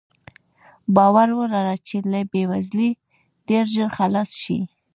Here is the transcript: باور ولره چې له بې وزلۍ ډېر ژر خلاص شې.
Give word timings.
باور 0.95 1.29
ولره 1.39 1.75
چې 1.87 1.97
له 2.11 2.19
بې 2.31 2.43
وزلۍ 2.51 2.91
ډېر 3.49 3.65
ژر 3.73 3.89
خلاص 3.97 4.29
شې. 4.41 4.59